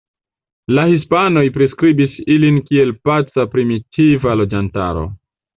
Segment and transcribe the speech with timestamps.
[0.77, 5.07] La hispanoj priskribis ilin kiel paca primitiva loĝantaro.